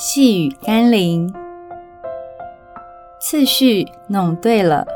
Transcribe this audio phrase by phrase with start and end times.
[0.00, 1.28] 细雨甘霖，
[3.20, 4.86] 次序弄对了，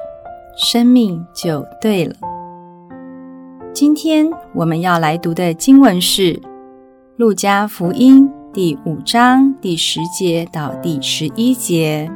[0.56, 2.14] 生命就对了。
[3.74, 6.34] 今天我们要来读的经文是
[7.16, 12.08] 《路加福音》第五章第十节到第十一节。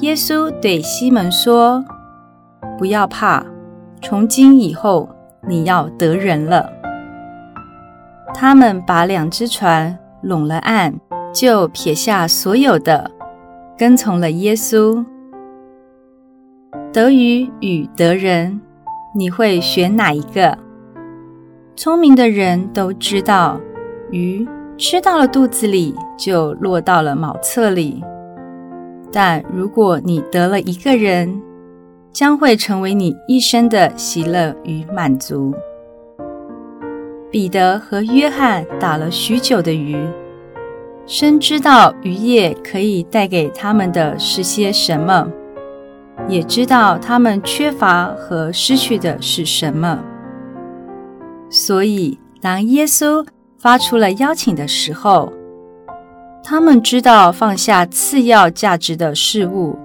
[0.00, 1.82] 耶稣对西门说
[2.76, 3.42] ：“不要怕，
[4.02, 5.08] 从今以后
[5.48, 6.70] 你要得人了。”
[8.36, 11.00] 他们把两只船拢了岸。
[11.32, 13.10] 就撇下所有的，
[13.78, 15.04] 跟从了耶稣。
[16.92, 18.60] 得鱼与得人，
[19.14, 20.56] 你会选哪一个？
[21.74, 23.58] 聪明的人都知道，
[24.10, 28.04] 鱼吃到了肚子里，就落到了茅厕里。
[29.10, 31.40] 但如果你得了一个人，
[32.12, 35.54] 将会成为你一生的喜乐与满足。
[37.30, 39.96] 彼得和约翰打了许久的鱼。
[41.04, 45.28] 深知道渔业可以带给他们的是些什么，
[46.28, 49.98] 也知道他们缺乏和失去的是什么。
[51.50, 53.26] 所以，当耶稣
[53.58, 55.32] 发出了邀请的时候，
[56.42, 59.76] 他们知道放下次要价值的事物，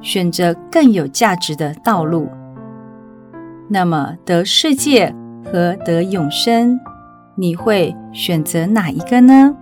[0.00, 2.28] 选择更有价值的道路。
[3.68, 5.14] 那么，得世界
[5.44, 6.80] 和得永生，
[7.36, 9.54] 你会选择哪一个呢？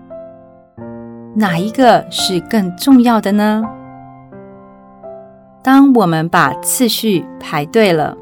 [1.34, 3.62] 哪一个是更重要的呢？
[5.62, 8.16] 当我们把次序排对了，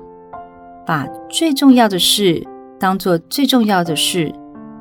[0.84, 2.46] 把最重要的事
[2.78, 4.34] 当做最重要的事，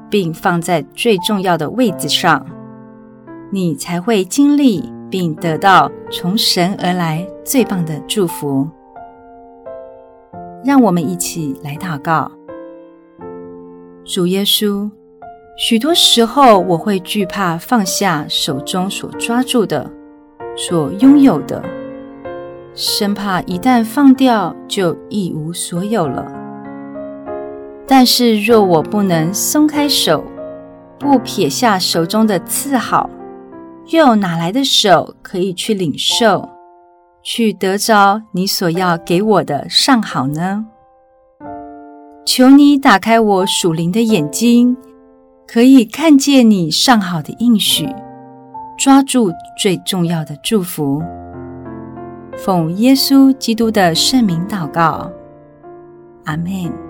[0.09, 2.45] 并放在最重要的位置上，
[3.51, 8.67] 你才会经历并得到从神而来最棒的祝福。
[10.65, 12.29] 让我们一起来祷告，
[14.03, 14.89] 主耶稣。
[15.59, 19.89] 许多时候，我会惧怕放下手中所抓住的、
[20.55, 21.63] 所拥有的，
[22.75, 26.31] 生怕一旦放掉，就一无所有了。
[27.87, 30.23] 但是，若我不能松开手，
[30.99, 33.09] 不撇下手中的次好，
[33.87, 36.47] 又哪来的手可以去领受、
[37.23, 40.67] 去得着你所要给我的上好呢？
[42.27, 44.77] 求你打开我属灵的眼睛。
[45.47, 47.87] 可以看见你上好的应许，
[48.77, 51.01] 抓住最重要的祝福。
[52.37, 55.09] 奉耶稣基督的圣名祷告，
[56.25, 56.86] 阿门。